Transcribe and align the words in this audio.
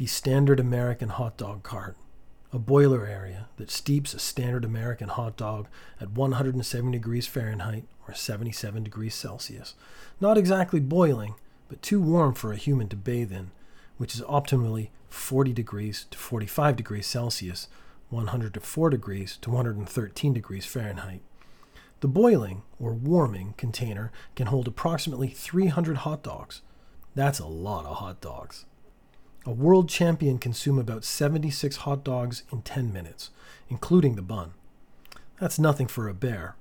the 0.00 0.06
standard 0.06 0.58
American 0.58 1.10
hot 1.10 1.36
dog 1.36 1.62
cart, 1.62 1.94
a 2.54 2.58
boiler 2.58 3.06
area 3.06 3.48
that 3.58 3.70
steeps 3.70 4.14
a 4.14 4.18
standard 4.18 4.64
American 4.64 5.08
hot 5.08 5.36
dog 5.36 5.68
at 6.00 6.12
170 6.12 6.90
degrees 6.96 7.26
Fahrenheit 7.26 7.84
or 8.08 8.14
77 8.14 8.82
degrees 8.82 9.14
Celsius. 9.14 9.74
Not 10.18 10.38
exactly 10.38 10.80
boiling, 10.80 11.34
but 11.68 11.82
too 11.82 12.00
warm 12.00 12.32
for 12.32 12.50
a 12.50 12.56
human 12.56 12.88
to 12.88 12.96
bathe 12.96 13.30
in, 13.30 13.50
which 13.98 14.14
is 14.14 14.22
optimally 14.22 14.88
40 15.10 15.52
degrees 15.52 16.06
to 16.10 16.16
45 16.16 16.76
degrees 16.76 17.06
Celsius, 17.06 17.68
100 18.08 18.54
to 18.54 18.60
4 18.60 18.88
degrees 18.88 19.36
to 19.42 19.50
113 19.50 20.32
degrees 20.32 20.64
Fahrenheit. 20.64 21.20
The 22.00 22.08
boiling, 22.08 22.62
or 22.78 22.94
warming, 22.94 23.52
container 23.58 24.12
can 24.34 24.46
hold 24.46 24.66
approximately 24.66 25.28
300 25.28 25.98
hot 25.98 26.22
dogs. 26.22 26.62
That's 27.14 27.38
a 27.38 27.46
lot 27.46 27.84
of 27.84 27.96
hot 27.96 28.22
dogs. 28.22 28.64
A 29.46 29.52
world 29.52 29.88
champion 29.88 30.38
consume 30.38 30.78
about 30.78 31.02
76 31.02 31.76
hot 31.76 32.04
dogs 32.04 32.42
in 32.52 32.60
10 32.60 32.92
minutes, 32.92 33.30
including 33.70 34.14
the 34.14 34.22
bun. 34.22 34.52
That's 35.40 35.58
nothing 35.58 35.86
for 35.86 36.08
a 36.08 36.14
bear. 36.14 36.56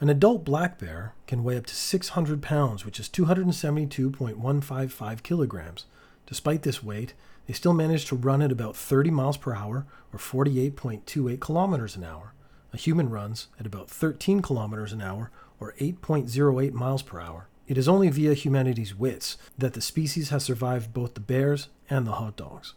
An 0.00 0.10
adult 0.10 0.44
black 0.44 0.78
bear 0.78 1.14
can 1.26 1.42
weigh 1.42 1.56
up 1.56 1.64
to 1.64 1.74
600 1.74 2.42
pounds, 2.42 2.84
which 2.84 3.00
is 3.00 3.08
272.155 3.08 5.22
kilograms. 5.22 5.86
Despite 6.26 6.62
this 6.62 6.82
weight, 6.82 7.14
they 7.46 7.54
still 7.54 7.72
manage 7.72 8.04
to 8.06 8.16
run 8.16 8.42
at 8.42 8.52
about 8.52 8.76
30 8.76 9.10
miles 9.10 9.38
per 9.38 9.54
hour 9.54 9.86
or 10.12 10.18
48.28 10.18 11.40
kilometers 11.40 11.96
an 11.96 12.04
hour. 12.04 12.34
A 12.74 12.76
human 12.76 13.08
runs 13.08 13.46
at 13.58 13.64
about 13.64 13.88
13 13.88 14.42
kilometers 14.42 14.92
an 14.92 15.00
hour 15.00 15.30
or 15.58 15.72
8.08 15.80 16.72
miles 16.72 17.02
per 17.02 17.18
hour. 17.18 17.48
It 17.66 17.78
is 17.78 17.88
only 17.88 18.10
via 18.10 18.34
humanity's 18.34 18.94
wits 18.94 19.38
that 19.56 19.72
the 19.72 19.80
species 19.80 20.28
has 20.28 20.44
survived 20.44 20.92
both 20.92 21.14
the 21.14 21.20
bears 21.20 21.68
and 21.90 22.06
the 22.06 22.12
hot 22.12 22.36
dogs, 22.36 22.74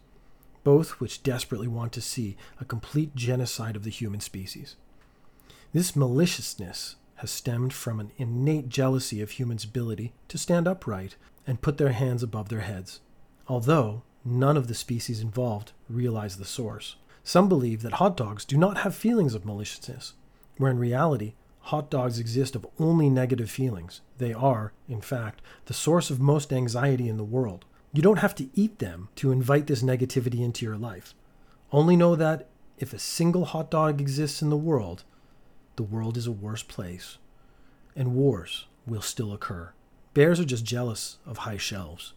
both 0.64 1.00
which 1.00 1.24
desperately 1.24 1.68
want 1.68 1.92
to 1.94 2.02
see 2.02 2.38
a 2.60 2.66
complete 2.66 3.16
genocide 3.16 3.76
of 3.76 3.84
the 3.84 3.90
human 3.90 4.20
species. 4.20 4.76
This 5.74 5.96
maliciousness 5.96 6.96
has 7.16 7.32
stemmed 7.32 7.74
from 7.74 8.00
an 8.00 8.12
innate 8.18 8.70
jealousy 8.70 9.22
of 9.22 9.32
humans' 9.32 9.64
ability 9.64 10.14
to 10.28 10.38
stand 10.38 10.68
upright 10.68 11.16
and 11.46 11.62
put 11.62 11.78
their 11.78 11.92
hands 11.92 12.22
above 12.22 12.50
their 12.50 12.62
heads, 12.62 13.00
although 13.48 14.04
none 14.24 14.58
of 14.58 14.68
the 14.68 14.76
species 14.76 15.22
involved 15.22 15.72
realize 15.90 16.38
the 16.38 16.46
source. 16.46 16.98
Some 17.24 17.50
believe 17.50 17.82
that 17.82 17.94
hot 17.94 18.16
dogs 18.16 18.46
do 18.46 18.58
not 18.58 18.80
have 18.80 18.96
feelings 18.96 19.34
of 19.34 19.46
maliciousness, 19.46 20.14
where 20.58 20.72
in 20.72 20.80
reality, 20.80 21.34
hot 21.60 21.90
dogs 21.90 22.20
exist 22.20 22.56
of 22.56 22.66
only 22.80 23.10
negative 23.10 23.50
feelings. 23.50 24.02
They 24.18 24.34
are, 24.34 24.72
in 24.88 25.02
fact, 25.02 25.42
the 25.66 25.74
source 25.74 26.10
of 26.10 26.20
most 26.20 26.54
anxiety 26.54 27.10
in 27.10 27.18
the 27.18 27.24
world. 27.24 27.66
You 27.94 28.02
don't 28.02 28.20
have 28.20 28.36
to 28.36 28.50
eat 28.54 28.80
them 28.80 29.10
to 29.16 29.32
invite 29.32 29.68
this 29.68 29.82
negativity 29.82 30.44
into 30.44 30.66
your 30.66 30.78
life. 30.78 31.14
Only 31.72 31.96
know 31.96 32.16
that 32.16 32.48
if 32.78 32.94
a 32.94 33.00
single 33.00 33.46
hot 33.46 33.72
dog 33.72 34.00
exists 34.00 34.42
in 34.42 34.50
the 34.50 34.58
world, 34.58 35.04
the 35.78 35.84
world 35.84 36.18
is 36.18 36.28
a 36.28 36.32
worse 36.32 36.64
place, 36.64 37.18
and 37.96 38.14
wars 38.14 38.66
will 38.86 39.02
still 39.02 39.34
occur. 39.34 39.74
Bears 40.14 40.40
are 40.40 40.46
just 40.46 40.66
jealous 40.66 41.18
of 41.26 41.40
high 41.40 41.58
shelves. 41.58 42.14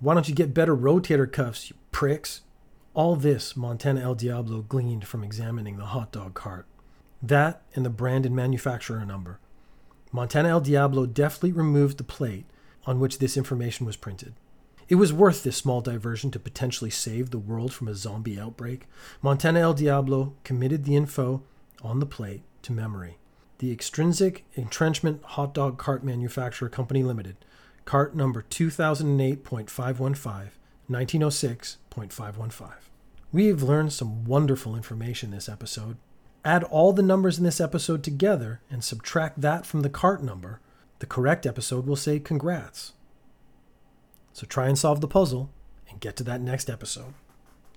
Why 0.00 0.14
don't 0.14 0.28
you 0.28 0.34
get 0.34 0.54
better 0.54 0.76
rotator 0.76 1.30
cuffs, 1.30 1.70
you 1.70 1.76
pricks? 1.92 2.42
All 2.94 3.16
this 3.16 3.56
Montana 3.56 4.00
El 4.00 4.14
Diablo 4.14 4.62
gleaned 4.62 5.06
from 5.06 5.24
examining 5.24 5.76
the 5.76 5.86
hot 5.86 6.12
dog 6.12 6.34
cart. 6.34 6.66
That 7.22 7.62
and 7.74 7.84
the 7.84 7.90
brand 7.90 8.26
and 8.26 8.34
manufacturer 8.34 9.04
number. 9.04 9.38
Montana 10.10 10.48
El 10.48 10.60
Diablo 10.60 11.06
deftly 11.06 11.52
removed 11.52 11.96
the 11.98 12.04
plate 12.04 12.44
on 12.84 13.00
which 13.00 13.18
this 13.18 13.36
information 13.36 13.86
was 13.86 13.96
printed. 13.96 14.34
It 14.88 14.96
was 14.96 15.12
worth 15.12 15.42
this 15.42 15.56
small 15.56 15.80
diversion 15.80 16.30
to 16.32 16.38
potentially 16.38 16.90
save 16.90 17.30
the 17.30 17.38
world 17.38 17.72
from 17.72 17.88
a 17.88 17.94
zombie 17.94 18.38
outbreak. 18.38 18.86
Montana 19.20 19.60
El 19.60 19.74
Diablo 19.74 20.34
committed 20.44 20.84
the 20.84 20.96
info 20.96 21.42
on 21.82 22.00
the 22.00 22.06
plate 22.06 22.42
to 22.62 22.72
memory. 22.72 23.18
The 23.58 23.72
Extrinsic 23.72 24.44
Entrenchment 24.56 25.22
Hot 25.22 25.54
Dog 25.54 25.78
Cart 25.78 26.04
Manufacturer 26.04 26.68
Company 26.68 27.02
Limited, 27.02 27.36
cart 27.84 28.16
number 28.16 28.42
2008.515, 28.42 30.50
1906.515. 30.90 32.72
We 33.32 33.46
have 33.46 33.62
learned 33.62 33.92
some 33.92 34.24
wonderful 34.24 34.76
information 34.76 35.30
this 35.30 35.48
episode. 35.48 35.96
Add 36.44 36.64
all 36.64 36.92
the 36.92 37.02
numbers 37.02 37.38
in 37.38 37.44
this 37.44 37.60
episode 37.60 38.02
together 38.02 38.60
and 38.68 38.82
subtract 38.82 39.40
that 39.40 39.64
from 39.64 39.82
the 39.82 39.88
cart 39.88 40.22
number. 40.22 40.60
The 40.98 41.06
correct 41.06 41.46
episode 41.46 41.86
will 41.86 41.96
say 41.96 42.18
congrats. 42.18 42.92
So 44.32 44.46
try 44.46 44.68
and 44.68 44.78
solve 44.78 45.00
the 45.00 45.08
puzzle 45.08 45.50
and 45.88 46.00
get 46.00 46.16
to 46.16 46.24
that 46.24 46.40
next 46.40 46.70
episode. 46.70 47.14